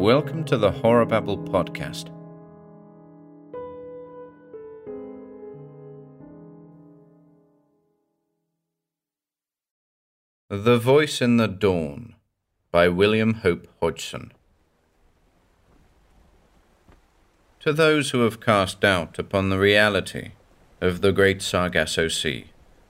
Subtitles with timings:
[0.00, 2.06] Welcome to the Horror Babble podcast.
[10.48, 12.14] The Voice in the Dawn
[12.70, 14.32] by William Hope Hodgson.
[17.58, 20.30] To those who have cast doubt upon the reality
[20.80, 22.46] of the great Sargasso Sea,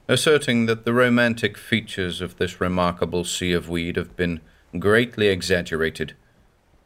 [0.07, 4.41] asserting that the romantic features of this remarkable sea of weed have been
[4.79, 6.15] greatly exaggerated,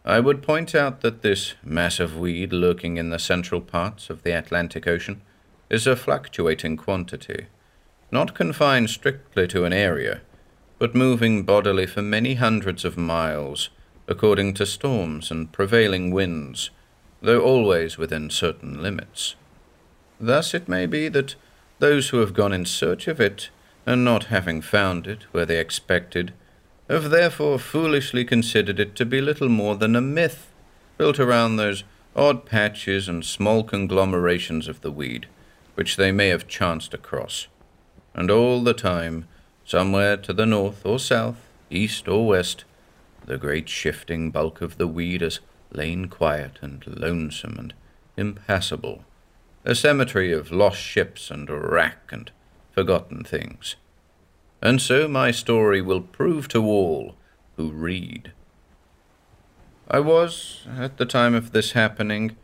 [0.07, 4.23] I would point out that this mass of weed lurking in the central parts of
[4.23, 5.23] the Atlantic Ocean
[5.71, 7.47] is a fluctuating quantity,
[8.11, 10.21] not confined strictly to an area,
[10.79, 13.71] but moving bodily for many hundreds of miles
[14.07, 16.69] according to storms and prevailing winds,
[17.23, 19.37] though always within certain limits.
[20.21, 21.35] Thus it may be that
[21.79, 23.49] those who have gone in search of it,
[23.87, 26.35] and not having found it where they expected,
[26.89, 30.53] have therefore foolishly considered it to be little more than a myth
[30.99, 35.27] built around those odd patches and small conglomerations of the weed
[35.75, 37.49] which they may have chanced across.
[38.15, 39.27] And all the time,
[39.65, 42.65] somewhere to the north or south, east or west,
[43.25, 45.41] the great shifting bulk of the weed has
[45.73, 47.75] lain quiet and lonesome and
[48.17, 49.05] impassable,
[49.65, 52.31] a cemetery of lost ships and wrack and
[52.73, 53.75] forgotten things
[54.65, 57.15] and so my story will prove to all
[57.57, 58.33] who read.
[59.89, 62.37] I was, at the time of this happening,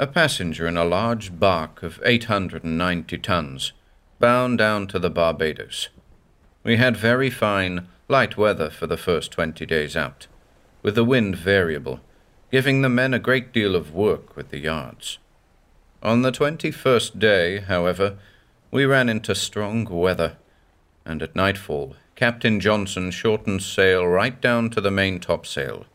[0.00, 3.72] a passenger in a large bark of 890 tons,
[4.18, 5.88] bound down to the Barbados.
[6.64, 10.26] We had very fine, light weather for the first twenty days out,
[10.82, 12.00] with the wind variable,
[12.50, 15.18] giving the men a great deal of work with the yards.
[16.02, 18.18] On the twenty first day, however,
[18.72, 20.36] we ran into strong weather
[21.08, 25.86] and at nightfall Captain Johnson shortened sail right down to the main topsail,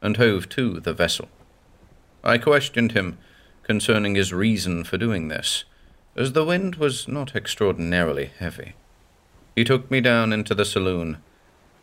[0.00, 1.28] and hove to the vessel.
[2.24, 3.18] I questioned him
[3.64, 5.64] concerning his reason for doing this,
[6.16, 8.74] as the wind was not extraordinarily heavy.
[9.54, 11.18] He took me down into the saloon,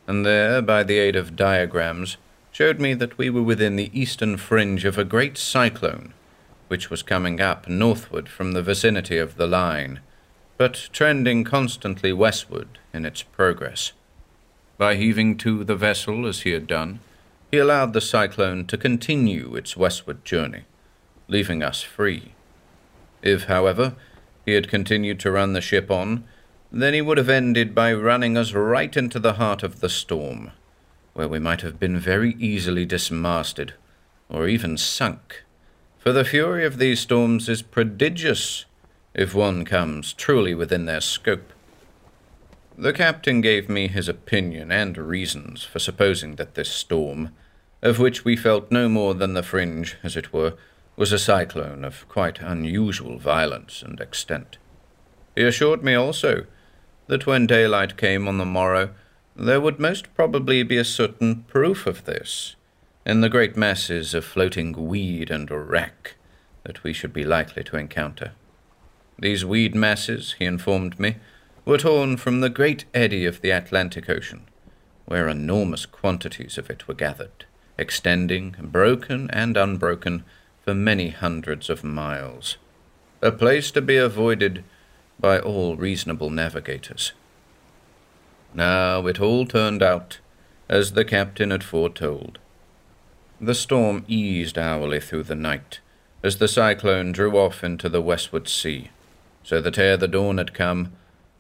[0.07, 2.17] and there, by the aid of diagrams,
[2.51, 6.13] showed me that we were within the eastern fringe of a great cyclone,
[6.69, 10.00] which was coming up northward from the vicinity of the line
[10.59, 13.93] but trending constantly westward in its progress.
[14.77, 16.99] By heaving to the vessel as he had done,
[17.49, 20.63] he allowed the cyclone to continue its westward journey,
[21.29, 22.33] leaving us free.
[23.21, 23.95] If, however,
[24.45, 26.25] he had continued to run the ship on,
[26.73, 30.51] then he would have ended by running us right into the heart of the storm,
[31.13, 33.75] where we might have been very easily dismasted,
[34.27, 35.43] or even sunk.
[35.99, 38.65] For the fury of these storms is prodigious
[39.19, 41.52] if one comes truly within their scope.
[42.78, 47.31] The captain gave me his opinion and reasons for supposing that this storm,
[47.81, 50.53] of which we felt no more than the fringe, as it were,
[50.96, 54.57] was a cyclone of quite unusual violence and extent.
[55.36, 56.46] He assured me also
[57.07, 58.91] that when daylight came on the morrow,
[59.36, 62.56] there would most probably be a certain proof of this
[63.06, 66.16] in the great masses of floating weed and wrack
[66.63, 68.31] that we should be likely to encounter.
[69.22, 71.18] These weed masses, he informed me,
[71.66, 74.44] were torn from the great eddy of the Atlantic Ocean,
[75.06, 77.46] where enormous quantities of it were gathered,
[77.78, 80.24] extending, broken and unbroken,
[80.63, 82.56] for many hundreds of miles.
[83.22, 84.63] A place to be avoided
[85.19, 87.12] by all reasonable navigators.
[88.53, 90.19] Now it all turned out
[90.69, 92.40] as the captain had foretold.
[93.41, 95.80] The storm eased hourly through the night
[96.24, 98.91] as the cyclone drew off into the westward sea
[99.44, 100.91] so that ere the dawn had come,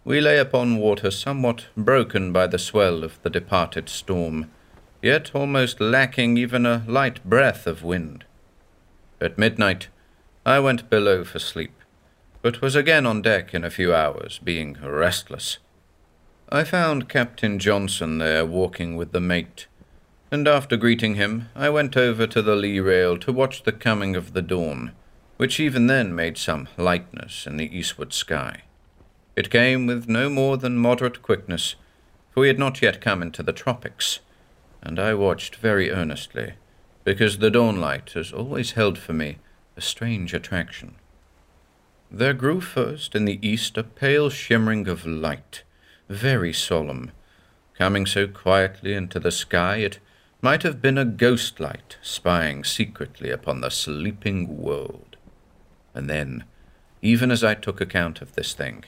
[0.03, 4.49] we lay upon water somewhat broken by the swell of the departed storm,
[5.01, 8.23] yet almost lacking even a light breath of wind.
[9.21, 9.87] At midnight,
[10.45, 11.73] I went below for sleep,
[12.41, 15.59] but was again on deck in a few hours, being restless.
[16.49, 19.67] I found Captain Johnson there walking with the mate,
[20.31, 24.15] and after greeting him, I went over to the lee rail to watch the coming
[24.15, 24.93] of the dawn
[25.39, 28.61] which even then made some lightness in the eastward sky.
[29.37, 31.75] It came with no more than moderate quickness,
[32.29, 34.19] for we had not yet come into the tropics,
[34.81, 36.55] and I watched very earnestly,
[37.05, 39.37] because the dawnlight has always held for me
[39.77, 40.95] a strange attraction.
[42.11, 45.63] There grew first in the east a pale shimmering of light,
[46.09, 47.13] very solemn.
[47.77, 49.99] Coming so quietly into the sky, it
[50.41, 55.08] might have been a ghost light spying secretly upon the sleeping world.
[55.93, 56.43] And then,
[57.01, 58.85] even as I took account of this thing,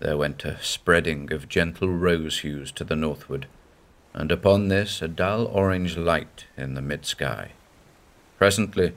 [0.00, 3.46] there went a spreading of gentle rose hues to the northward,
[4.14, 7.52] and upon this a dull orange light in the mid sky.
[8.38, 8.92] Presently,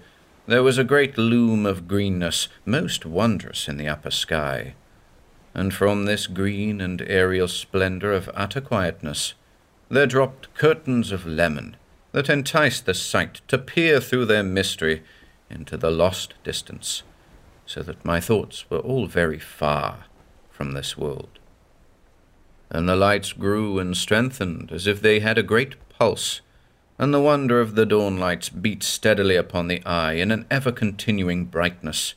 [0.47, 4.73] there was a great loom of greenness, most wondrous in the upper sky,
[5.53, 9.33] and from this green and aerial splendor of utter quietness
[9.89, 11.75] there dropped curtains of lemon
[12.11, 15.03] that enticed the sight to peer through their mystery
[15.49, 17.03] into the lost distance,
[17.65, 20.05] so that my thoughts were all very far
[20.49, 21.39] from this world.
[22.69, 26.41] And the lights grew and strengthened as if they had a great pulse,
[26.97, 30.71] and the wonder of the dawn lights beat steadily upon the eye in an ever
[30.71, 32.13] continuing brightness,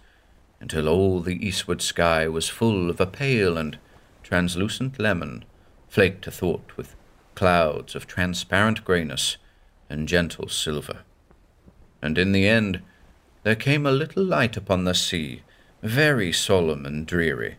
[0.60, 3.78] until all the eastward sky was full of a pale and
[4.22, 5.44] translucent lemon,
[5.88, 6.94] flaked athwart with
[7.34, 9.36] clouds of transparent greyness
[9.88, 11.00] and gentle silver.
[12.02, 12.82] And in the end
[13.42, 15.42] there came a little light upon the sea,
[15.82, 17.56] very solemn and dreary,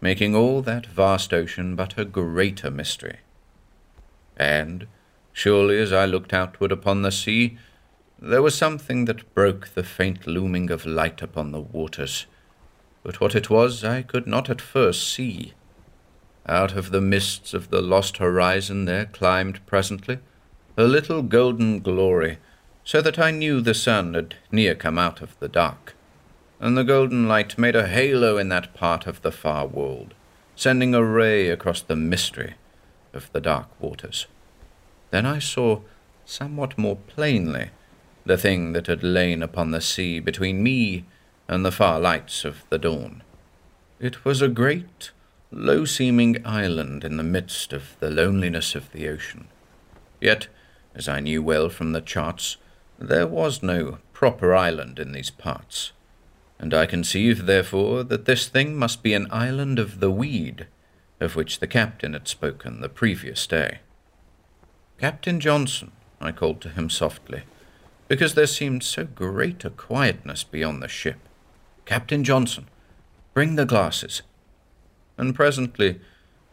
[0.00, 3.18] making all that vast ocean but a greater mystery.
[4.36, 4.86] And,
[5.32, 7.58] surely as I looked outward upon the sea,
[8.20, 12.26] there was something that broke the faint looming of light upon the waters,
[13.02, 15.54] but what it was I could not at first see.
[16.46, 20.18] Out of the mists of the lost horizon there climbed presently
[20.76, 22.38] a little golden glory,
[22.88, 25.94] so that I knew the sun had near come out of the dark,
[26.58, 30.14] and the golden light made a halo in that part of the far world,
[30.56, 32.54] sending a ray across the mystery
[33.12, 34.26] of the dark waters.
[35.10, 35.82] Then I saw
[36.24, 37.68] somewhat more plainly
[38.24, 41.04] the thing that had lain upon the sea between me
[41.46, 43.22] and the far lights of the dawn.
[44.00, 45.10] It was a great
[45.52, 49.48] low seeming island in the midst of the loneliness of the ocean.
[50.22, 50.48] Yet,
[50.94, 52.56] as I knew well from the charts,
[52.98, 55.92] there was no proper island in these parts,
[56.58, 60.66] and I conceive, therefore, that this thing must be an island of the weed,
[61.20, 63.78] of which the captain had spoken the previous day.
[64.98, 67.42] Captain Johnson, I called to him softly,
[68.08, 71.18] because there seemed so great a quietness beyond the ship.
[71.84, 72.66] Captain Johnson,
[73.34, 74.22] bring the glasses
[75.18, 76.00] and presently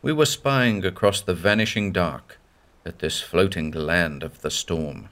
[0.01, 2.37] we were spying across the vanishing dark
[2.85, 5.09] at this floating land of the storm.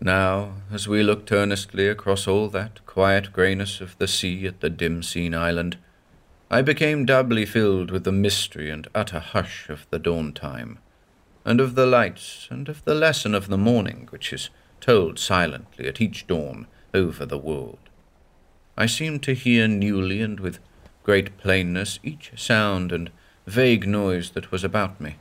[0.00, 4.70] Now, as we looked earnestly across all that quiet greyness of the sea at the
[4.70, 5.78] dim seen island,
[6.50, 10.78] I became doubly filled with the mystery and utter hush of the dawn time,
[11.44, 14.50] and of the lights, and of the lesson of the morning which is
[14.80, 17.78] told silently at each dawn over the world.
[18.76, 20.58] I seemed to hear newly and with
[21.02, 23.10] great plainness each sound and
[23.46, 25.16] vague noise that was about me,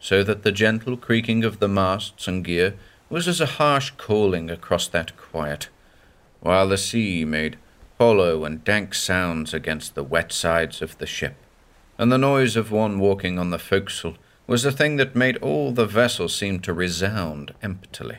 [0.00, 2.74] so that the gentle creaking of the masts and gear
[3.10, 5.68] was as a harsh calling across that quiet,
[6.40, 7.56] while the sea made
[7.98, 11.34] hollow and dank sounds against the wet sides of the ship,
[11.96, 14.16] and the noise of one walking on the forecastle
[14.46, 18.18] was a thing that made all the vessel seem to resound emptily.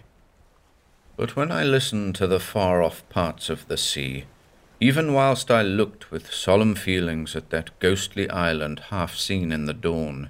[1.18, 4.26] But when I listened to the far off parts of the sea,
[4.80, 9.74] even whilst I looked with solemn feelings at that ghostly island half seen in the
[9.74, 10.30] dawn,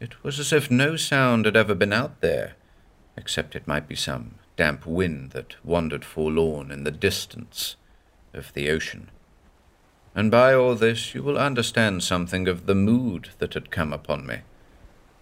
[0.00, 2.54] it was as if no sound had ever been out there,
[3.18, 7.76] except it might be some damp wind that wandered forlorn in the distance
[8.32, 9.10] of the ocean.
[10.14, 14.26] And by all this you will understand something of the mood that had come upon
[14.26, 14.38] me.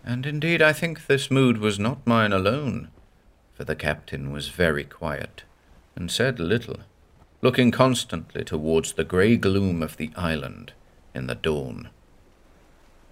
[0.05, 2.89] And indeed I think this mood was not mine alone,
[3.55, 5.45] for the captain was very quiet,
[5.97, 6.81] and said little
[7.43, 10.73] looking constantly towards the grey gloom of the island
[11.15, 11.89] in the dawn.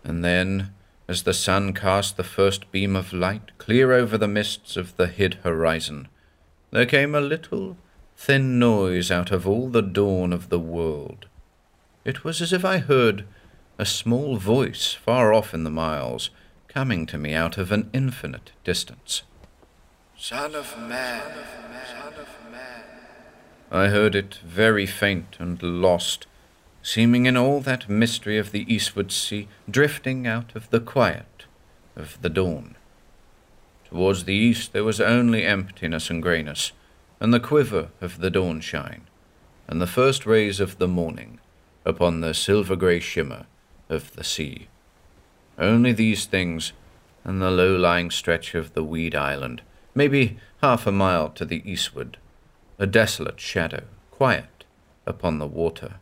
[0.03, 0.73] And then,
[1.07, 5.07] as the sun cast the first beam of light clear over the mists of the
[5.07, 6.09] hid horizon,
[6.71, 7.77] there came a little
[8.17, 11.27] thin noise out of all the dawn of the world.
[12.05, 13.25] It was as if I heard
[13.79, 16.31] a small voice far off in the miles,
[16.69, 19.23] coming to me out of an infinite distance.
[20.17, 21.23] Son of man,
[23.71, 26.27] I heard it very faint and lost,
[26.85, 31.47] seeming in all that mystery of the eastward sea, drifting out of the quiet
[31.97, 32.77] of the dawn.
[33.89, 36.73] Towards the east there was only emptiness and greyness,
[37.21, 39.07] and the quiver of the dawn shine,
[39.67, 41.41] and the first rays of the morning
[41.87, 43.47] upon the silver grey shimmer
[43.89, 44.69] of the sea.
[45.59, 46.75] Only these things,
[47.25, 49.63] and the low lying stretch of the weed island,
[49.95, 52.19] maybe half a mile to the eastward,
[52.79, 54.65] a desolate shadow, quiet,
[55.07, 55.95] upon the water.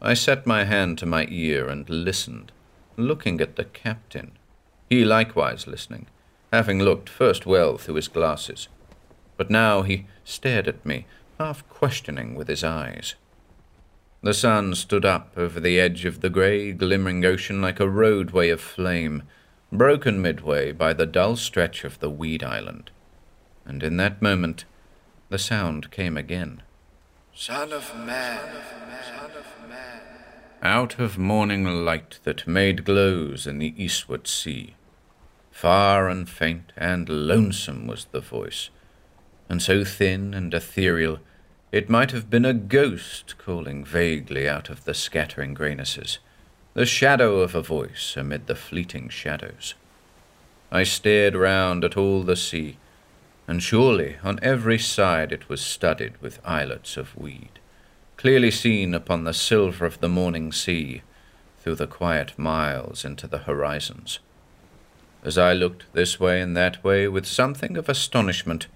[0.00, 2.52] I set my hand to my ear and listened,
[2.96, 4.32] looking at the captain,
[4.88, 6.06] he likewise listening,
[6.52, 8.68] having looked first well through his glasses,
[9.36, 11.06] but now he stared at me,
[11.38, 13.16] half questioning with his eyes.
[14.22, 18.50] The sun stood up over the edge of the grey, glimmering ocean like a roadway
[18.50, 19.22] of flame,
[19.72, 22.90] broken midway by the dull stretch of the weed island,
[23.64, 24.64] and in that moment
[25.28, 26.62] the sound came again.
[27.34, 28.40] Son of man,
[29.04, 29.57] son of man.
[30.62, 34.74] Out of morning light that made glows in the eastward sea.
[35.52, 38.70] Far and faint and lonesome was the voice,
[39.48, 41.20] and so thin and ethereal
[41.70, 46.18] it might have been a ghost calling vaguely out of the scattering graynesses,
[46.74, 49.74] the shadow of a voice amid the fleeting shadows.
[50.72, 52.78] I stared round at all the sea,
[53.46, 57.60] and surely on every side it was studded with islets of weed,
[58.18, 61.02] clearly seen upon the silver of the morning sea,
[61.60, 64.18] through the quiet miles into the horizons.
[65.22, 68.66] As I looked this way and that way with something of astonishment,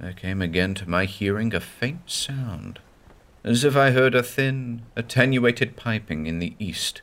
[0.00, 2.78] there came again to my hearing a faint sound,
[3.44, 7.02] as if I heard a thin, attenuated piping in the east,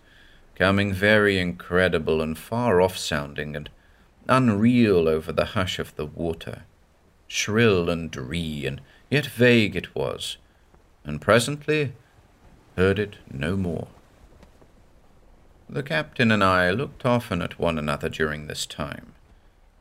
[0.56, 3.70] coming very incredible and far off sounding and
[4.28, 6.64] unreal over the hush of the water.
[7.28, 10.38] Shrill and dree, and yet vague it was,
[11.10, 11.92] and presently
[12.78, 13.88] heard it no more.
[15.68, 19.14] The captain and I looked often at one another during this time,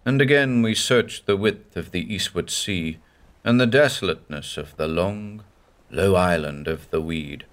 [0.04, 2.98] and again we searched the width of the eastward sea,
[3.44, 5.44] and the desolateness of the long,
[5.90, 7.44] low island of the weed,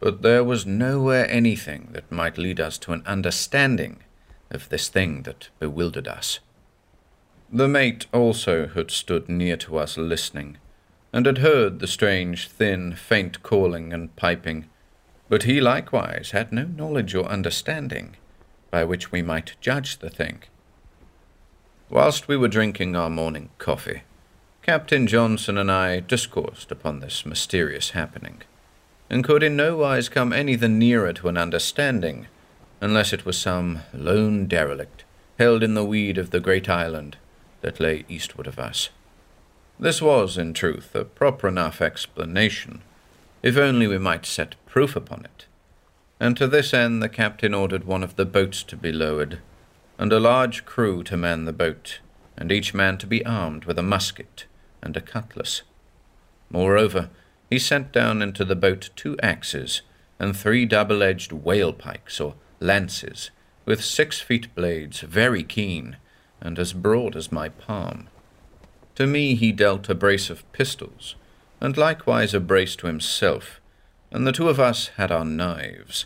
[0.00, 4.02] but there was nowhere anything that might lead us to an understanding
[4.50, 6.40] of this thing that bewildered us.
[7.52, 10.58] The mate also had stood near to us listening,
[11.12, 14.66] and had heard the strange, thin, faint calling and piping,
[15.28, 18.16] but he likewise had no knowledge or understanding
[18.70, 20.42] by which we might judge the thing.
[21.88, 24.02] Whilst we were drinking our morning coffee,
[24.62, 28.42] Captain Johnson and I discoursed upon this mysterious happening,
[29.08, 32.28] and could in no wise come any the nearer to an understanding,
[32.80, 35.04] unless it was some lone derelict
[35.38, 37.16] held in the weed of the great island
[37.62, 38.90] that lay eastward of us.
[39.80, 42.82] This was, in truth, a proper enough explanation,
[43.42, 45.46] if only we might set proof upon it.
[46.20, 49.38] And to this end the captain ordered one of the boats to be lowered,
[49.96, 52.00] and a large crew to man the boat,
[52.36, 54.44] and each man to be armed with a musket
[54.82, 55.62] and a cutlass.
[56.50, 57.08] Moreover,
[57.48, 59.80] he sent down into the boat two axes
[60.18, 63.30] and three double edged whale pikes or lances,
[63.64, 65.96] with six feet blades, very keen,
[66.38, 68.09] and as broad as my palm.
[69.00, 71.14] To me he dealt a brace of pistols,
[71.58, 73.58] and likewise a brace to himself,
[74.10, 76.04] and the two of us had our knives.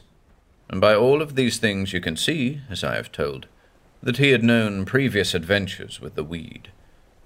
[0.68, 3.48] And by all of these things you can see, as I have told,
[4.00, 6.70] that he had known previous adventures with the weed,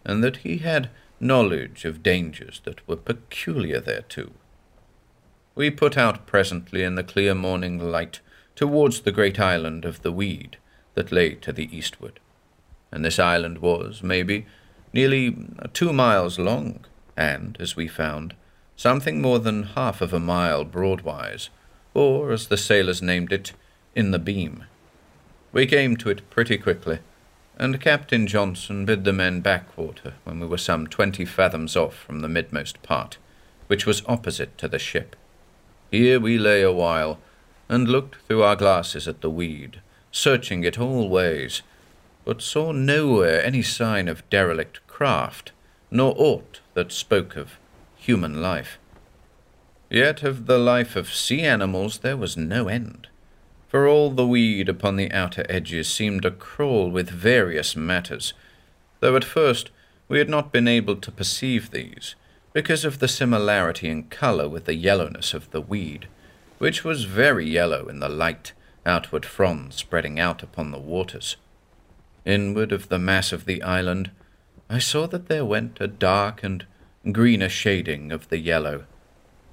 [0.06, 0.88] and that he had
[1.20, 4.30] knowledge of dangers that were peculiar thereto.
[5.54, 8.20] We put out presently in the clear morning light
[8.56, 10.56] towards the great island of the weed
[10.94, 12.20] that lay to the eastward.
[12.90, 14.46] And this island was, maybe,
[14.92, 15.36] nearly
[15.72, 16.84] two miles long,
[17.16, 18.34] and, as we found,
[18.76, 21.48] something more than half of a mile broadwise,
[21.94, 23.52] or, as the sailors named it,
[23.94, 24.64] in the beam.
[25.52, 27.00] We came to it pretty quickly,
[27.56, 32.20] and Captain Johnson bid the men backwater when we were some twenty fathoms off from
[32.20, 33.18] the midmost part,
[33.66, 35.16] which was opposite to the ship.
[35.90, 37.18] Here we lay a while,
[37.68, 39.80] and looked through our glasses at the weed,
[40.12, 41.62] searching it all ways,
[42.28, 45.50] but saw nowhere any sign of derelict craft,
[45.90, 47.58] nor aught that spoke of
[47.96, 48.78] human life.
[49.88, 53.08] Yet of the life of sea animals there was no end
[53.68, 58.32] for all the weed upon the outer edges seemed to crawl with various matters,
[59.00, 59.70] though at first
[60.08, 62.14] we had not been able to perceive these,
[62.54, 66.08] because of the similarity in colour with the yellowness of the weed,
[66.56, 68.52] which was very yellow in the light
[68.86, 71.36] outward fronds spreading out upon the waters.
[72.24, 74.10] Inward of the mass of the island,
[74.68, 76.66] I saw that there went a dark and
[77.12, 78.84] greener shading of the yellow,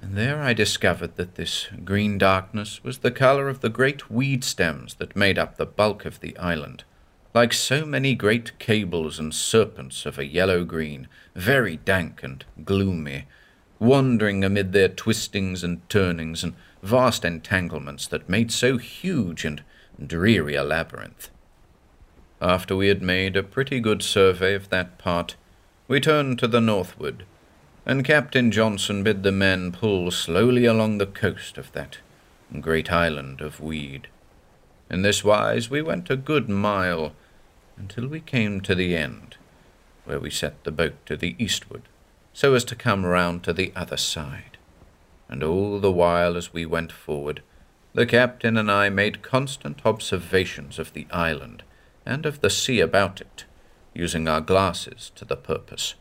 [0.02, 4.44] and there I discovered that this green darkness was the colour of the great weed
[4.44, 6.84] stems that made up the bulk of the island,
[7.32, 13.26] like so many great cables and serpents of a yellow green, very dank and gloomy,
[13.78, 19.62] wandering amid their twistings and turnings and vast entanglements that made so huge and
[20.06, 21.30] dreary a labyrinth.
[22.40, 25.36] After we had made a pretty good survey of that part,
[25.88, 27.24] we turned to the northward
[27.86, 31.98] and Captain Johnson bid the men pull slowly along the coast of that
[32.60, 34.08] great island of weed.
[34.90, 37.12] In this wise we went a good mile
[37.76, 39.36] until we came to the end,
[40.04, 41.82] where we set the boat to the eastward,
[42.32, 44.58] so as to come round to the other side.
[45.28, 47.40] And all the while as we went forward,
[47.94, 51.62] the captain and I made constant observations of the island
[52.06, 53.44] and of the sea about it,
[53.94, 55.94] using our glasses to the purpose.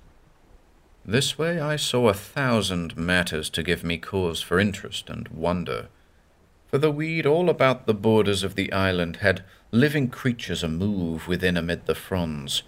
[1.06, 5.88] This way I saw a thousand matters to give me cause for interest and wonder.
[6.68, 11.28] For the weed all about the borders of the island had living creatures a move
[11.28, 12.64] within amid the fronds,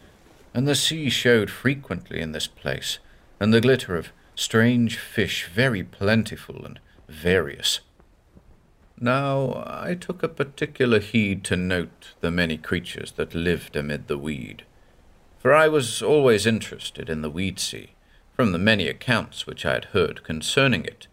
[0.53, 3.00] and the sea showed frequently in this place,
[3.39, 7.79] and the glitter of strange fish very plentiful and various.
[9.00, 14.18] Now I took a particular heed to note the many creatures that lived amid the
[14.18, 14.63] weed,
[15.38, 17.92] for I was always interested in the weed sea,
[18.34, 21.06] from the many accounts which I had heard concerning it,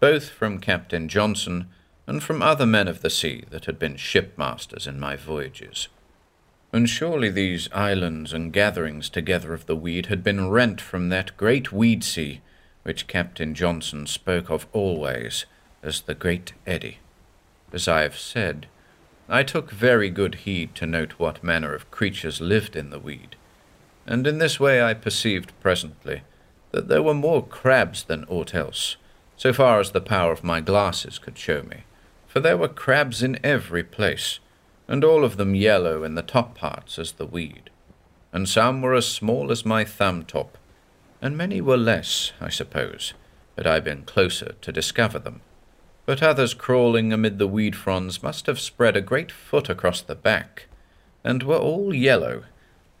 [0.00, 1.68] both from Captain Johnson
[2.06, 5.88] and from other men of the sea that had been shipmasters in my voyages.
[6.72, 11.36] And surely these islands and gatherings together of the weed had been rent from that
[11.36, 12.40] great weed sea
[12.82, 15.44] which Captain Johnson spoke of always
[15.82, 16.98] as the Great Eddy.
[17.72, 18.66] As I have said,
[19.28, 23.34] I took very good heed to note what manner of creatures lived in the weed,
[24.06, 26.22] and in this way I perceived presently
[26.70, 28.96] that there were more crabs than aught else,
[29.36, 31.84] so far as the power of my glasses could show me,
[32.26, 34.38] for there were crabs in every place,
[34.86, 37.70] and all of them yellow in the top parts as the weed,
[38.32, 40.56] and some were as small as my thumb top,
[41.20, 43.14] and many were less, I suppose,
[43.56, 45.40] had I been closer to discover them.
[46.06, 50.14] But others crawling amid the weed fronds must have spread a great foot across the
[50.14, 50.66] back,
[51.24, 52.44] and were all yellow,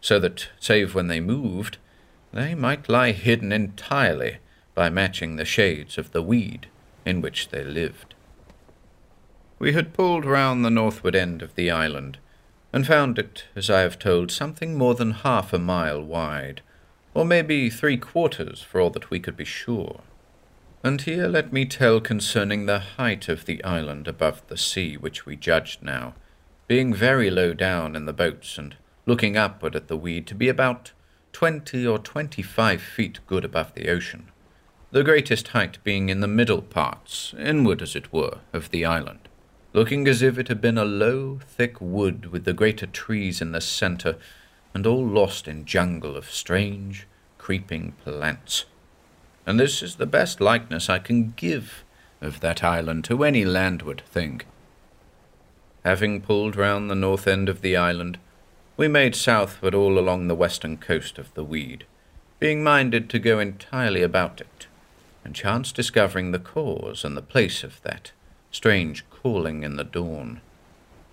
[0.00, 1.78] so that, save when they moved,
[2.32, 4.38] they might lie hidden entirely
[4.74, 6.66] by matching the shades of the weed
[7.04, 8.14] in which they lived.
[9.60, 12.18] We had pulled round the northward end of the island,
[12.72, 16.60] and found it, as I have told, something more than half a mile wide,
[17.14, 20.00] or maybe three quarters for all that we could be sure.
[20.86, 25.26] And here let me tell concerning the height of the island above the sea, which
[25.26, 26.14] we judged now,
[26.68, 30.48] being very low down in the boats, and looking upward at the weed to be
[30.48, 30.92] about
[31.32, 34.30] twenty or twenty-five feet good above the ocean,
[34.92, 39.28] the greatest height being in the middle parts, inward as it were, of the island,
[39.72, 43.50] looking as if it had been a low, thick wood with the greater trees in
[43.50, 44.16] the centre,
[44.72, 48.66] and all lost in jungle of strange, creeping plants.
[49.46, 51.84] And this is the best likeness I can give
[52.20, 54.42] of that island to any landward thing.
[55.84, 58.18] Having pulled round the north end of the island,
[58.76, 61.86] we made southward all along the western coast of the weed,
[62.40, 64.66] being minded to go entirely about it,
[65.24, 68.10] and chance discovering the cause and the place of that
[68.50, 70.40] strange calling in the dawn.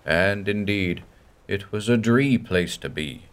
[0.04, 1.02] And indeed,
[1.46, 3.26] it was a dree place to be,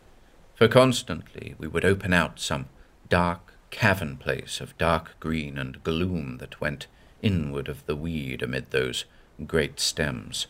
[0.56, 2.68] for constantly we would open out some
[3.10, 6.88] dark cavern place of dark green and gloom that went
[7.22, 9.06] inward of the weed amid those
[9.48, 10.48] great stems,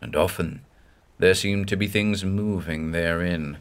[0.00, 0.62] and often
[1.18, 3.58] there seemed to be things moving therein,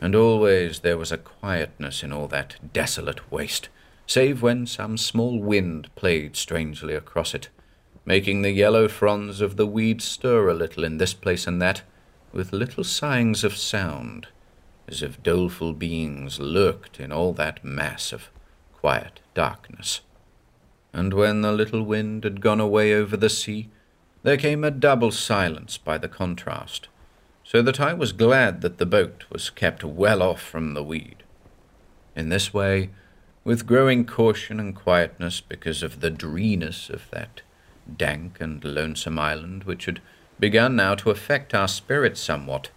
[0.00, 3.68] and always there was a quietness in all that desolate waste,
[4.06, 7.48] save when some small wind played strangely across it,
[8.04, 11.82] making the yellow fronds of the weed stir a little in this place and that,
[12.32, 14.28] with little sighings of sound
[14.88, 18.30] as if doleful beings lurked in all that mass of
[18.72, 20.00] quiet darkness.
[20.92, 23.68] And when the little wind had gone away over the sea,
[24.22, 26.88] there came a double silence by the contrast,
[27.44, 31.22] so that I was glad that the boat was kept well off from the weed.
[32.16, 32.90] In this way,
[33.44, 37.42] with growing caution and quietness because of the dreeness of that
[37.96, 40.00] dank and lonesome island which had
[40.40, 42.70] begun now to affect our spirits somewhat,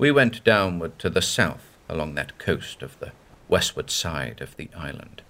[0.00, 3.12] we went downward to the south along that coast of the
[3.48, 5.20] westward side of the island.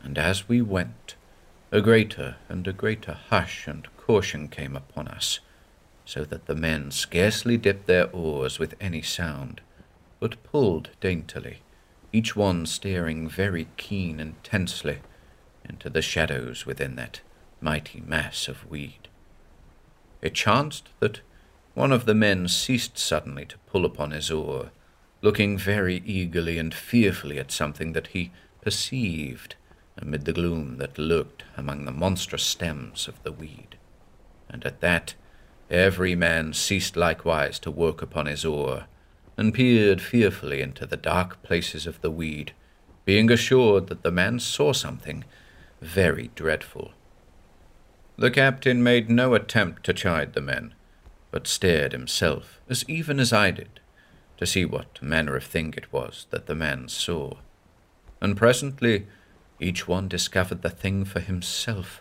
[0.00, 1.16] And as we went,
[1.72, 5.40] a greater and a greater hush and caution came upon us,
[6.04, 9.60] so that the men scarcely dipped their oars with any sound,
[10.20, 11.62] but pulled daintily,
[12.12, 15.00] each one staring very keen and tensely
[15.68, 17.22] into the shadows within that
[17.60, 19.08] mighty mass of weed.
[20.22, 21.22] It chanced that
[21.76, 24.70] one of the men ceased suddenly to pull upon his oar,
[25.20, 28.30] looking very eagerly and fearfully at something that he
[28.62, 29.56] perceived
[29.98, 33.76] amid the gloom that lurked among the monstrous stems of the weed.
[34.48, 35.16] And at that
[35.70, 38.86] every man ceased likewise to work upon his oar,
[39.36, 42.54] and peered fearfully into the dark places of the weed,
[43.04, 45.24] being assured that the man saw something
[45.82, 46.92] very dreadful.
[48.16, 50.72] The captain made no attempt to chide the men,
[51.36, 53.78] but stared himself, as even as I did,
[54.38, 57.34] to see what manner of thing it was that the man saw.
[58.22, 59.06] And presently
[59.60, 62.00] each one discovered the thing for himself.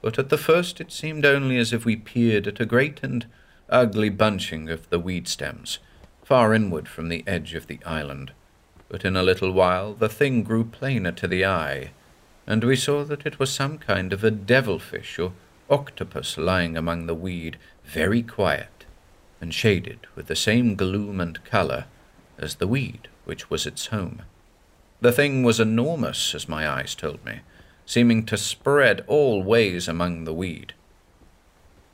[0.00, 3.26] But at the first it seemed only as if we peered at a great and
[3.68, 5.80] ugly bunching of the weed stems,
[6.22, 8.30] far inward from the edge of the island,
[8.88, 11.90] but in a little while the thing grew plainer to the eye,
[12.46, 15.32] and we saw that it was some kind of a devilfish or
[15.68, 18.84] octopus lying among the weed, very quiet,
[19.40, 21.84] and shaded with the same gloom and colour
[22.38, 24.22] as the weed which was its home.
[25.00, 27.40] The thing was enormous, as my eyes told me,
[27.86, 30.72] seeming to spread all ways among the weed.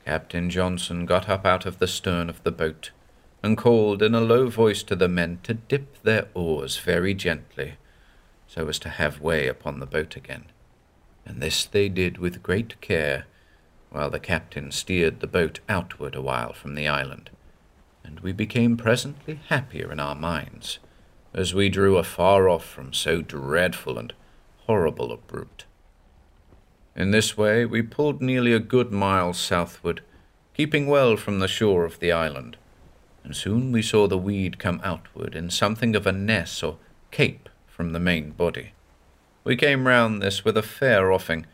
[0.05, 2.91] Captain Johnson got up out of the stern of the boat
[3.43, 7.73] and called in a low voice to the men to dip their oars very gently,
[8.47, 10.45] so as to have way upon the boat again.
[11.25, 13.25] And this they did with great care,
[13.91, 17.29] while the captain steered the boat outward a while from the island,
[18.03, 20.79] and we became presently happier in our minds,
[21.33, 24.13] as we drew afar off from so dreadful and
[24.65, 25.65] horrible a brute.
[26.95, 30.01] In this way we pulled nearly a good mile southward,
[30.53, 32.57] keeping well from the shore of the island,
[33.23, 36.77] and soon we saw the weed come outward in something of a ness or
[37.11, 38.71] cape from the main body.
[39.43, 41.45] We came round this with a fair offing,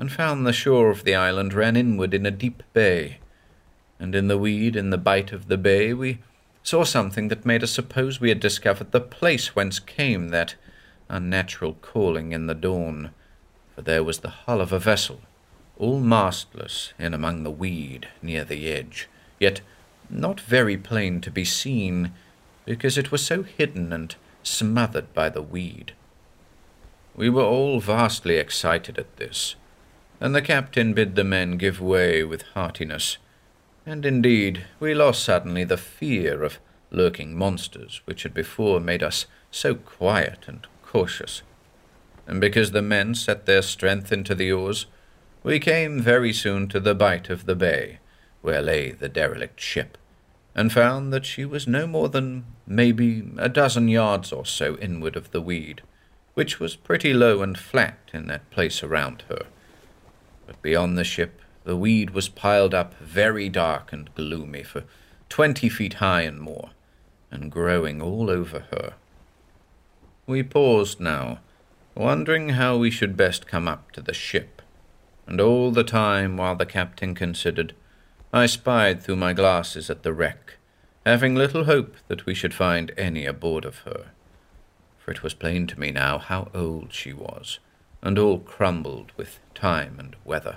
[0.00, 3.18] and found the shore of the island ran inward in a deep bay,
[3.98, 6.18] and in the weed in the bight of the bay we
[6.62, 10.54] saw something that made us suppose we had discovered the place whence came that
[11.10, 13.10] unnatural calling in the dawn,
[13.74, 15.20] for there was the hull of a vessel,
[15.78, 19.06] all mastless, in among the weed near the edge,
[19.38, 19.60] yet
[20.08, 22.10] not very plain to be seen,
[22.64, 25.92] because it was so hidden and smothered by the weed.
[27.14, 29.56] We were all vastly excited at this,
[30.20, 33.16] and the captain bid the men give way with heartiness,
[33.86, 36.58] and indeed we lost suddenly the fear of
[36.90, 41.42] lurking monsters which had before made us so quiet and cautious.
[42.26, 44.86] And because the men set their strength into the oars,
[45.42, 47.98] we came very soon to the bight of the bay,
[48.42, 49.96] where lay the derelict ship,
[50.54, 55.16] and found that she was no more than maybe a dozen yards or so inward
[55.16, 55.80] of the weed,
[56.34, 59.46] which was pretty low and flat in that place around her.
[60.50, 64.82] But beyond the ship, the weed was piled up very dark and gloomy for
[65.28, 66.70] twenty feet high and more,
[67.30, 68.94] and growing all over her.
[70.26, 71.38] We paused now,
[71.94, 74.60] wondering how we should best come up to the ship,
[75.24, 77.72] and all the time while the captain considered,
[78.32, 80.56] I spied through my glasses at the wreck,
[81.06, 84.06] having little hope that we should find any aboard of her.
[84.98, 87.60] For it was plain to me now how old she was,
[88.02, 90.56] and all crumbled with time and weather,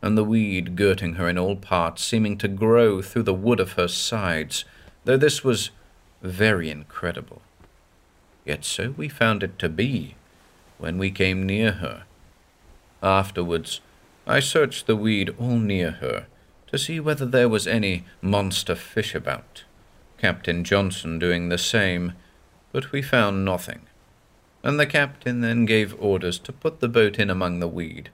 [0.00, 3.72] and the weed girting her in all parts seeming to grow through the wood of
[3.72, 4.64] her sides,
[5.04, 5.70] though this was
[6.22, 7.42] very incredible.
[8.44, 10.14] Yet so we found it to be
[10.78, 12.04] when we came near her.
[13.02, 13.80] Afterwards,
[14.26, 16.26] I searched the weed all near her
[16.68, 19.64] to see whether there was any monster fish about,
[20.18, 22.12] Captain Johnson doing the same,
[22.72, 23.87] but we found nothing.
[24.62, 28.10] And the captain then gave orders to put the boat in among the weed,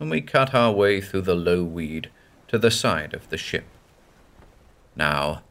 [0.00, 2.10] and we cut our way through the low weed
[2.48, 3.64] to the side of the ship.
[4.96, 5.42] Now,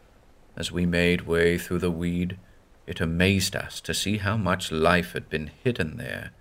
[0.56, 2.38] as we made way through the weed,
[2.86, 6.32] it amazed us to see how much life had been hidden there,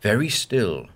[0.00, 0.88] very still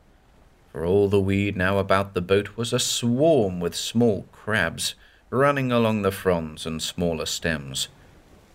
[0.77, 4.95] for all the weed now about the boat was a swarm with small crabs
[5.31, 7.89] running along the fronds and smaller stems,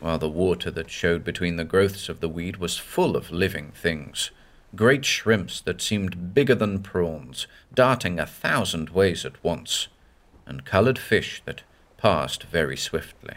[0.02, 3.72] while the water that showed between the growths of the weed was full of living
[3.72, 4.32] things,
[4.76, 9.88] great shrimps that seemed bigger than prawns, darting a thousand ways at once,
[10.46, 11.62] and coloured fish that
[11.98, 13.36] passed very swiftly.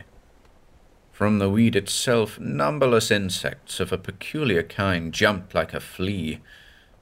[1.13, 6.41] From the weed itself, numberless insects of a peculiar kind jumped like a flea,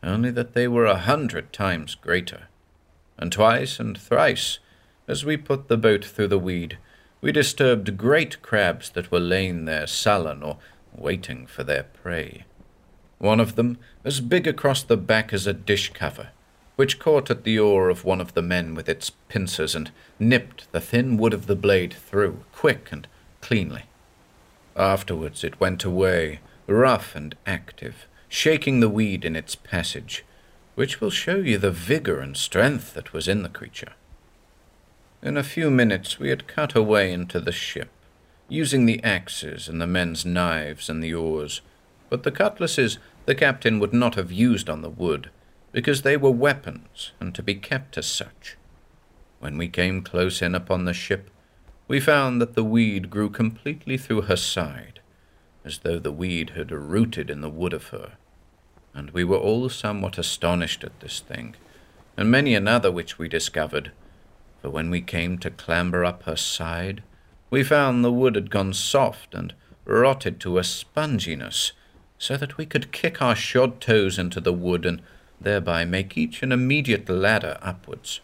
[0.03, 2.49] only that they were a hundred times greater.
[3.17, 4.59] And twice and thrice,
[5.07, 6.79] as we put the boat through the weed,
[7.23, 10.59] we disturbed great crabs that were laying there sullen or
[10.95, 12.45] waiting for their prey.
[13.19, 16.31] One of them, as big across the back as a dish cover,
[16.75, 20.71] which caught at the oar of one of the men with its pincers and nipped
[20.73, 23.07] the thin wood of the blade through, quick and
[23.41, 23.85] cleanly.
[24.75, 30.25] Afterwards it went away, rough and active, shaking the weed in its passage,
[30.75, 33.93] which will show you the vigor and strength that was in the creature.
[35.23, 37.91] In a few minutes we had cut our way into the ship,
[38.49, 41.61] using the axes and the men's knives and the oars,
[42.11, 45.31] but the cutlasses the captain would not have used on the wood,
[45.71, 48.57] because they were weapons and to be kept as such.
[49.39, 51.31] When we came close in upon the ship,
[51.87, 55.01] we found that the weed grew completely through her side,
[55.65, 58.13] as though the weed had rooted in the wood of her
[58.95, 61.55] and we were all somewhat astonished at this thing,
[62.17, 63.91] and many another which we discovered.
[64.63, 67.03] For when we came to clamber up her side,
[67.51, 69.53] we found the wood had gone soft and
[69.85, 71.73] rotted to a sponginess,
[72.17, 75.03] so that we could kick our shod toes into the wood and
[75.41, 78.21] thereby make each an immediate ladder upwards.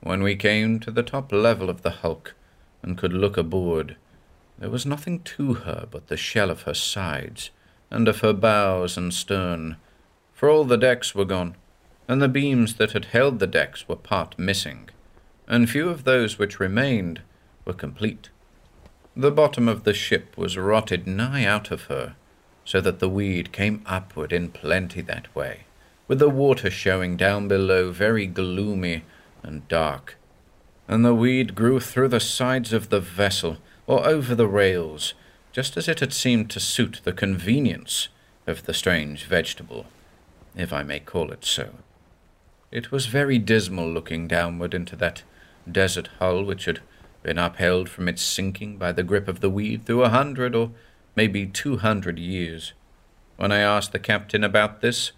[0.00, 2.34] When we came to the top level of the hulk
[2.82, 3.96] and could look aboard,
[4.58, 7.50] there was nothing to her but the shell of her sides
[7.90, 9.76] and of her bows and stern,
[10.34, 11.56] for all the decks were gone,
[12.06, 14.90] and the beams that had held the decks were part missing,
[15.48, 17.20] and few of those which remained
[17.64, 18.30] were complete.
[19.16, 22.16] The bottom of the ship was rotted nigh out of her,
[22.64, 25.60] so that the weed came upward in plenty that way,
[26.08, 29.04] with the water showing down below very gloomy
[29.42, 30.16] and dark.
[30.88, 35.14] And the weed grew through the sides of the vessel, or over the rails,
[35.52, 38.08] just as it had seemed to suit the convenience
[38.46, 39.86] of the strange vegetable,
[40.54, 41.70] if I may call it so.
[42.70, 45.22] It was very dismal looking downward into that
[45.70, 46.80] desert hull which had
[47.22, 50.70] been upheld from its sinking by the grip of the weed through a hundred or
[51.14, 52.72] maybe two hundred years.
[53.36, 55.12] When I asked the captain about this,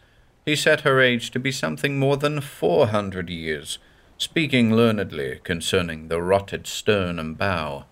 [0.44, 3.78] he set her age to be something more than four hundred years,
[4.16, 7.84] speaking learnedly concerning the rotted stern and bow,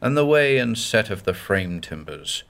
[0.00, 2.44] and the way and set of the frame timbers,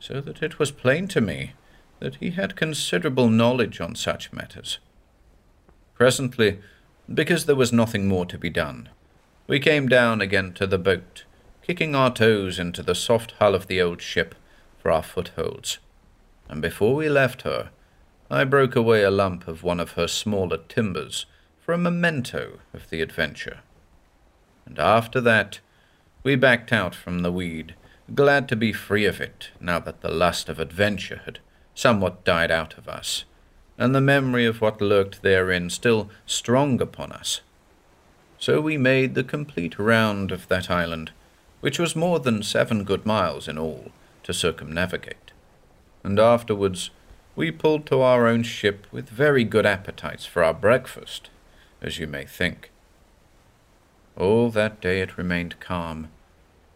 [0.00, 1.52] so that it was plain to me
[2.00, 4.78] that he had considerable knowledge on such matters.
[5.94, 6.58] Presently,
[7.12, 8.88] because there was nothing more to be done,
[9.46, 11.24] we came down again to the boat,
[11.62, 14.34] kicking our toes into the soft hull of the old ship
[14.78, 15.78] for our footholds,
[16.48, 17.70] and before we left her,
[18.30, 21.26] I broke away a lump of one of her smaller timbers
[21.60, 23.60] for a memento of the adventure.
[24.64, 25.60] And after that,
[26.24, 27.74] we backed out from the weed,
[28.14, 31.38] glad to be free of it now that the lust of adventure had
[31.74, 33.24] somewhat died out of us,
[33.78, 37.42] and the memory of what lurked therein still strong upon us.
[38.38, 41.12] So we made the complete round of that island,
[41.60, 43.90] which was more than seven good miles in all,
[44.22, 45.32] to circumnavigate,
[46.04, 46.90] and afterwards
[47.34, 51.30] we pulled to our own ship with very good appetites for our breakfast
[51.82, 52.70] as you may think.
[54.16, 56.08] All that day it remained calm,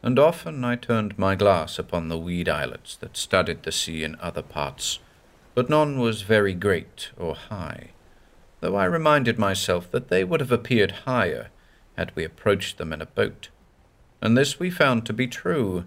[0.02, 4.16] and often I turned my glass upon the weed islets that studded the sea in
[4.20, 4.98] other parts,
[5.54, 7.90] but none was very great or high,
[8.60, 11.48] though I reminded myself that they would have appeared higher
[11.96, 13.48] had we approached them in a boat.
[14.22, 15.84] And this we found to be true,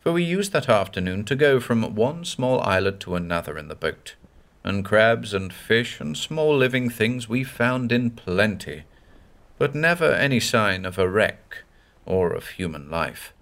[0.00, 3.74] for we used that afternoon to go from one small islet to another in the
[3.74, 4.14] boat,
[4.64, 8.84] and crabs and fish and small living things we found in plenty,
[9.58, 11.64] but never any sign of a wreck
[12.04, 13.32] or of human life.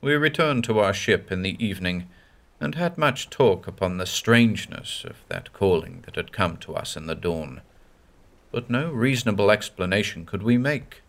[0.00, 2.08] We returned to our ship in the evening,
[2.62, 6.96] and had much talk upon the strangeness of that calling that had come to us
[6.96, 7.60] in the dawn,
[8.52, 11.02] but no reasonable explanation could we make.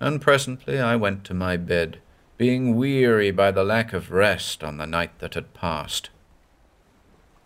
[0.00, 1.98] And presently I went to my bed,
[2.38, 6.08] being weary by the lack of rest on the night that had passed.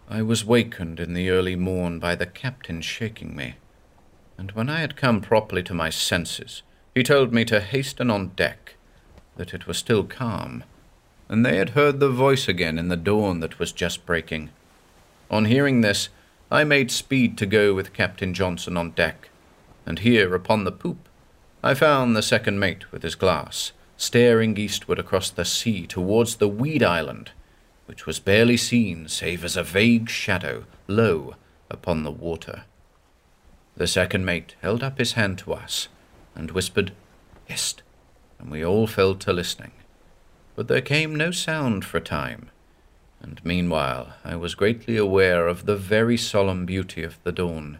[0.09, 3.57] I was wakened in the early morn by the captain shaking me,
[4.39, 6.63] and when I had come properly to my senses,
[6.95, 8.77] he told me to hasten on deck,
[9.37, 10.63] that it was still calm,
[11.29, 14.51] and they had heard the voice again in the dawn that was just breaking.
[15.31, 16.09] On hearing this,
[16.51, 19.29] I made speed to go with Captain Johnson on deck,
[19.85, 21.09] and here upon the poop
[21.63, 26.49] I found the second mate with his glass, staring eastward across the sea towards the
[26.49, 27.33] weed island
[27.89, 31.35] which was barely seen save as a vague shadow low
[31.71, 32.65] upon the water.
[33.79, 35.89] The second mate held up his hand to us
[36.35, 36.93] and whispered,
[37.47, 37.83] Hist,
[38.39, 39.71] and we all fell to listening.
[40.59, 42.51] But there came no sound for a time,
[43.23, 47.79] and meanwhile I was greatly aware of the very solemn beauty of the dawn,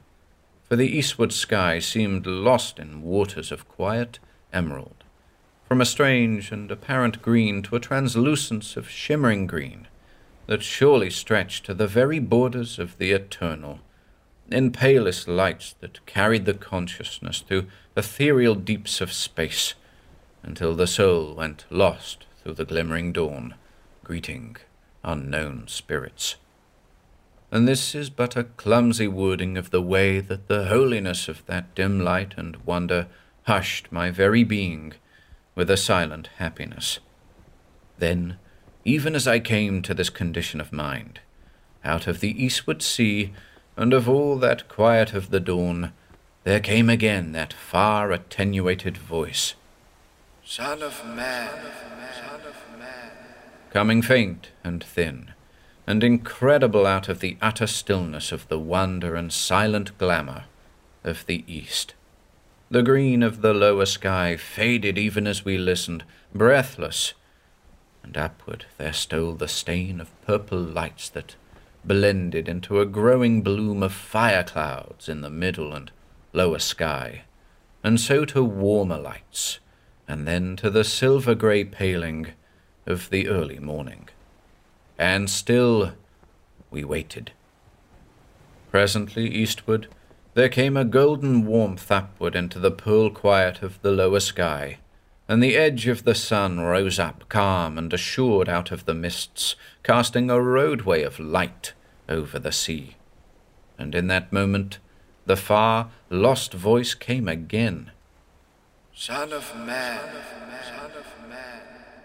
[0.63, 4.21] for the eastward sky seemed lost in waters of quiet
[4.53, 5.03] emerald,
[5.67, 9.89] from a strange and apparent green to a translucence of shimmering green,
[10.47, 13.81] that surely stretched to the very borders of the eternal,
[14.53, 19.75] in palest lights that carried the consciousness through ethereal deeps of space,
[20.45, 23.55] until the soul went lost through the glimmering dawn,
[24.03, 24.57] greeting
[25.05, 26.37] unknown spirits.
[27.53, 31.75] And this is but a clumsy wording of the way that the holiness of that
[31.75, 33.07] dim light and wonder
[33.43, 34.95] hushed my very being
[35.55, 37.01] with a silent happiness.
[37.99, 38.39] Then
[38.83, 41.21] even as I came to this condition of mind,
[41.85, 43.35] out of the eastward sea,
[43.77, 45.93] and of all that quiet of the dawn,
[46.45, 49.53] there came again that far attenuated voice.
[50.43, 52.28] Son of man, son of man.
[53.71, 55.33] Coming faint and thin,
[55.87, 60.45] and incredible out of the utter stillness of the wonder and silent glamour
[61.05, 61.95] of the east.
[62.71, 66.05] The green of the lower sky faded even as we listened,
[66.35, 67.15] breathless,
[68.03, 71.37] and upward there stole the stain of purple lights that
[71.85, 75.91] blended into a growing bloom of fire clouds in the middle and
[76.33, 77.23] lower sky,
[77.85, 79.59] and so to warmer lights,
[80.07, 82.29] and then to the silver grey paling
[82.89, 84.09] of the early morning.
[84.99, 85.93] And still
[86.71, 87.33] we waited.
[88.71, 89.89] Presently, eastward,
[90.35, 94.79] there came a golden warmth upward into the pearl quiet of the lower sky,
[95.29, 99.55] and the edge of the sun rose up calm and assured out of the mists,
[99.83, 101.75] casting a roadway of light
[102.09, 102.97] over the sea.
[103.79, 104.79] And in that moment,
[105.27, 107.91] the far, lost voice came again.
[108.95, 110.01] Son of man,
[110.65, 111.58] son of man.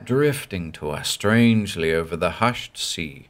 [0.05, 3.27] Drifting to us strangely over the hushed sea,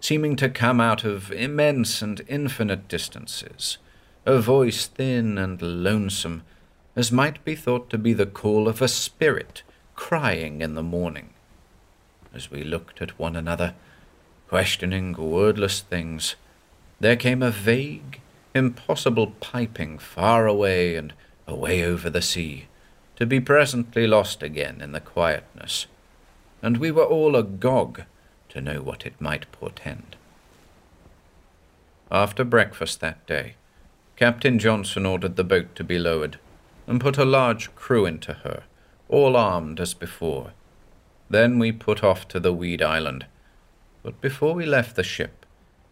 [0.00, 3.78] seeming to come out of immense and infinite distances,
[4.26, 6.42] a voice thin and lonesome,
[6.96, 9.62] as might be thought to be the call of a spirit
[9.94, 11.30] crying in the morning.
[12.34, 13.74] As we looked at one another,
[14.48, 16.36] questioning wordless things,
[16.98, 18.20] there came a vague,
[18.54, 21.12] impossible piping far away and
[21.46, 22.66] away over the sea,
[23.16, 25.86] to be presently lost again in the quietness,
[26.62, 28.02] and we were all agog
[28.48, 30.16] to know what it might portend.
[32.10, 33.54] After breakfast that day,
[34.16, 36.38] Captain Johnson ordered the boat to be lowered,
[36.86, 38.64] and put a large crew into her,
[39.08, 40.52] all armed as before.
[41.30, 43.26] Then we put off to the Weed Island.
[44.02, 45.46] But before we left the ship,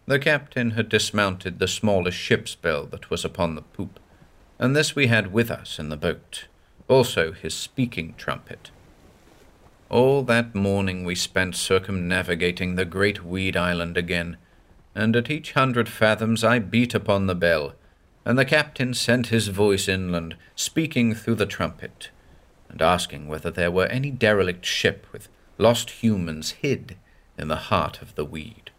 [0.06, 4.00] the captain had dismounted the smallest ship's bell that was upon the poop,
[4.58, 6.46] and this we had with us in the boat,
[6.88, 8.70] also his speaking trumpet.
[9.90, 14.36] All that morning we spent circumnavigating the great Weed Island again,
[14.94, 17.74] and at each hundred fathoms I beat upon the bell,
[18.22, 22.10] and the captain sent his voice inland, speaking through the trumpet,
[22.68, 26.98] and asking whether there were any derelict ship with lost humans hid
[27.38, 28.70] in the heart of the weed.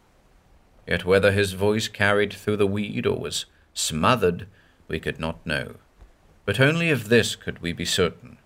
[0.85, 4.45] Yet whether his voice carried through the weed or was smothered,
[4.87, 5.77] we could not know.
[6.45, 8.37] But only of this could we be certain,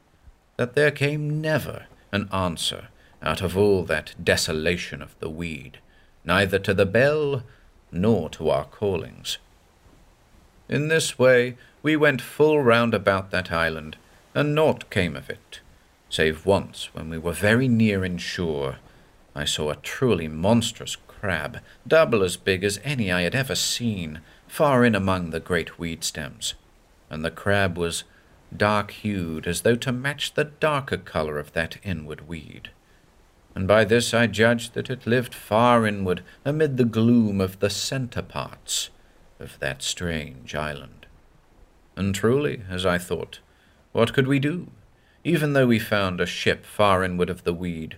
[0.56, 2.88] that there came never an answer
[3.24, 5.80] out of all that desolation of the weed,
[6.24, 7.44] neither to the bell
[7.92, 9.40] nor to our callings.
[10.70, 13.98] In this way we went full round about that island,
[14.36, 15.60] and naught came of it,
[16.10, 18.78] save once when we were very near in shore.
[19.36, 24.22] I saw a truly monstrous crab, double as big as any I had ever seen,
[24.48, 26.54] far in among the great weed stems,
[27.10, 28.04] and the crab was
[28.58, 32.70] dark hued as though to match the darker colour of that inward weed.
[33.56, 37.70] And by this I judged that it lived far inward amid the gloom of the
[37.70, 38.90] centre parts
[39.40, 41.06] of that strange island.
[41.96, 43.40] And truly, as I thought,
[43.92, 44.68] what could we do,
[45.24, 47.98] even though we found a ship far inward of the weed?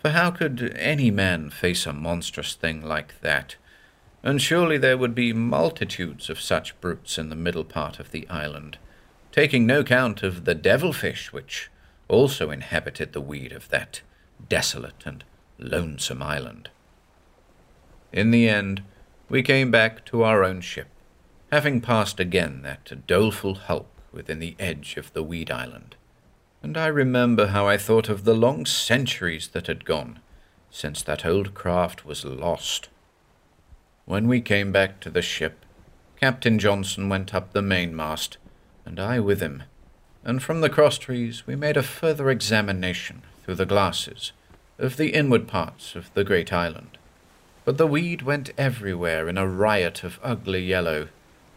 [0.00, 3.56] For how could any man face a monstrous thing like that?
[4.22, 8.28] And surely there would be multitudes of such brutes in the middle part of the
[8.28, 8.78] island,
[9.38, 11.70] taking no count of the devilfish which
[12.08, 14.00] also inhabited the weed of that
[14.48, 15.22] desolate and
[15.60, 16.68] lonesome island.
[18.12, 18.82] In the end,
[19.28, 20.88] we came back to our own ship,
[21.52, 25.94] having passed again that doleful hulk within the edge of the weed island.
[26.60, 30.18] And I remember how I thought of the long centuries that had gone
[30.68, 32.88] since that old craft was lost.
[34.04, 35.64] When we came back to the ship,
[36.18, 38.38] Captain Johnson went up the mainmast,
[38.88, 39.64] and I with him,
[40.24, 44.32] and from the crosstrees we made a further examination through the glasses
[44.78, 46.96] of the inward parts of the great island.
[47.66, 51.08] But the weed went everywhere in a riot of ugly yellow,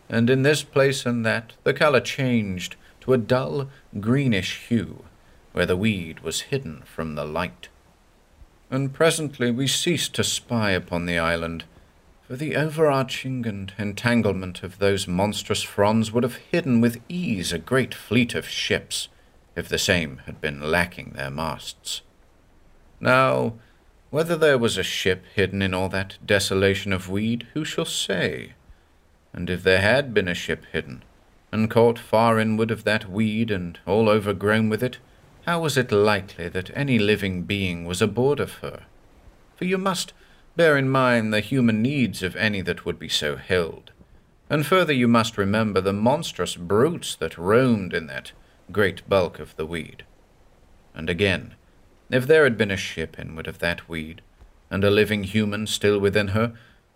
[0.09, 3.69] and in this place and that the colour changed to a dull
[4.01, 5.05] greenish hue,
[5.53, 7.69] where the weed was hidden from the light.
[8.69, 11.63] And presently we ceased to spy upon the island,
[12.31, 17.59] for the overarching and entanglement of those monstrous fronds would have hidden with ease a
[17.59, 19.09] great fleet of ships,
[19.53, 22.03] if the same had been lacking their masts.
[23.01, 23.55] Now,
[24.11, 28.53] whether there was a ship hidden in all that desolation of weed, who shall say?
[29.33, 31.03] And if there had been a ship hidden,
[31.51, 34.99] and caught far inward of that weed and all overgrown with it,
[35.45, 38.83] how was it likely that any living being was aboard of her?
[39.57, 40.13] For you must
[40.55, 43.91] bear in mind the human needs of any that would be so held.
[44.49, 48.31] And further you must remember the monstrous brutes that roamed in that
[48.71, 50.03] great bulk of the weed.
[50.93, 51.55] And again,
[52.09, 54.21] if there had been a ship inward of that weed,
[54.69, 56.53] and a living human still within her,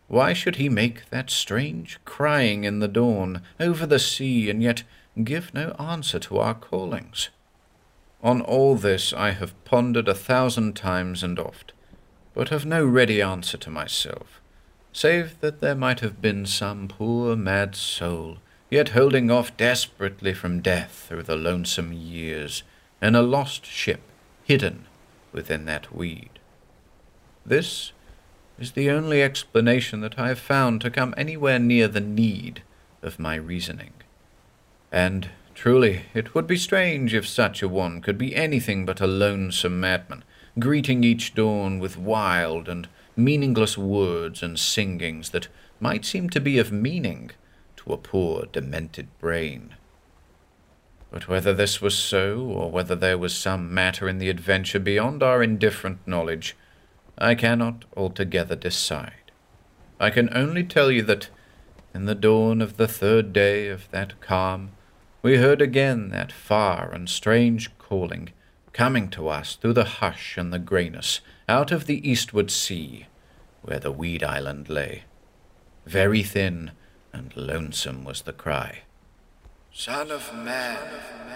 [0.07, 4.83] why should he make that strange crying in the dawn over the sea, and yet
[5.23, 7.29] give no answer to our callings?
[8.21, 11.73] On all this I have pondered a thousand times and oft,
[12.35, 14.41] but have no ready answer to myself,
[14.91, 18.37] save that there might have been some poor mad soul,
[18.69, 22.63] yet holding off desperately from death through the lonesome years,
[23.01, 24.01] in a lost ship
[24.43, 24.85] hidden
[25.31, 26.29] within that weed.
[27.45, 27.93] This
[28.59, 32.63] is the only explanation that I have found to come anywhere near the need
[33.01, 33.93] of my reasoning.
[34.91, 39.07] And truly, it would be strange if such a one could be anything but a
[39.07, 40.23] lonesome madman,
[40.57, 45.47] greeting each dawn with wild and meaningless words and singings that
[45.79, 47.31] might seem to be of meaning
[47.77, 49.75] to a poor demented brain.
[51.11, 55.23] But whether this was so, or whether there was some matter in the adventure beyond
[55.23, 56.55] our indifferent knowledge,
[57.17, 59.31] I cannot altogether decide.
[59.99, 61.29] I can only tell you that,
[61.93, 64.71] in the dawn of the third day of that calm,
[65.21, 68.29] we heard again that far and strange calling,
[68.75, 73.05] coming to us through the hush and the greyness, out of the eastward sea,
[73.61, 75.03] where the weed island lay.
[75.85, 76.71] Very thin
[77.13, 78.81] and lonesome was the cry.
[79.71, 80.77] Son of man,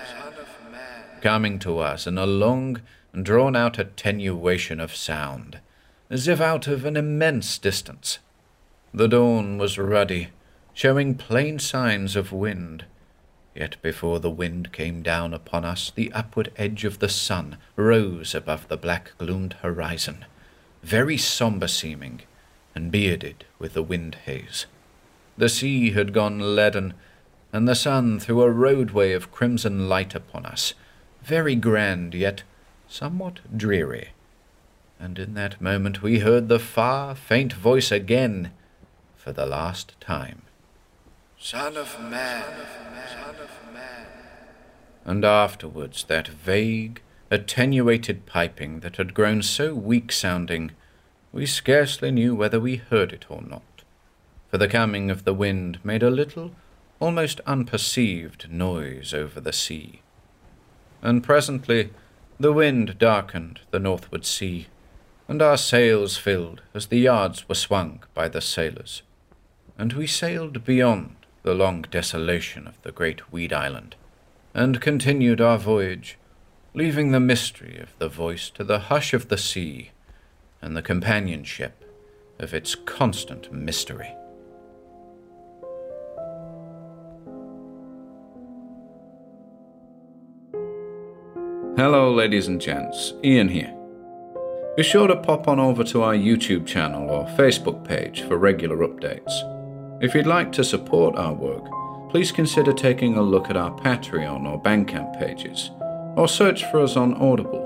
[0.06, 1.04] son of man.
[1.22, 2.82] Coming to us in a long
[3.14, 5.62] and drawn out attenuation of sound,
[6.10, 8.20] as if out of an immense distance.
[8.94, 10.28] The dawn was ruddy,
[10.74, 12.84] showing plain signs of wind.
[13.56, 18.34] Yet before the wind came down upon us, the upward edge of the sun rose
[18.34, 20.26] above the black gloomed horizon,
[20.84, 22.22] very sombre seeming,
[22.76, 24.66] and bearded with the wind haze.
[25.38, 26.94] The sea had gone leaden,
[27.52, 30.74] and the sun threw a roadway of crimson light upon us,
[31.24, 32.44] very grand yet
[32.88, 34.10] somewhat dreary
[35.00, 38.52] and in that moment we heard the far, faint voice again
[39.16, 40.42] for the last time.
[41.40, 43.19] Son of man, son of man.
[45.10, 47.02] And afterwards that vague,
[47.32, 50.74] attenuated piping that had grown so weak sounding,
[51.32, 53.82] we scarcely knew whether we heard it or not,
[54.52, 56.52] for the coming of the wind made a little,
[57.00, 60.04] almost unperceived noise over the sea.
[61.02, 61.90] And presently
[62.40, 64.68] the wind darkened the northward sea,
[65.28, 69.02] and our sails filled as the yards were swung by the sailors,
[69.76, 73.96] and we sailed beyond the long desolation of the great weed island,
[74.54, 76.18] and continued our voyage,
[76.74, 79.92] leaving the mystery of the voice to the hush of the sea
[80.62, 81.84] and the companionship
[82.40, 84.16] of its constant mystery.
[91.78, 93.74] Hello, ladies and gents, Ian here.
[94.76, 98.78] Be sure to pop on over to our YouTube channel or Facebook page for regular
[98.86, 99.32] updates.
[100.04, 101.64] If you'd like to support our work,
[102.10, 105.72] please consider taking a look at our Patreon or Bandcamp pages,
[106.16, 107.66] or search for us on Audible.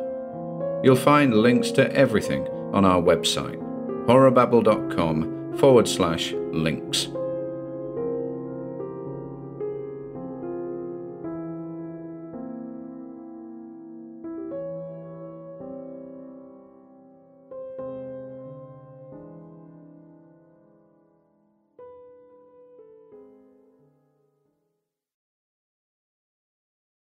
[0.84, 3.58] You'll find links to everything on our website,
[4.06, 7.08] horrorbabble.com forward slash links.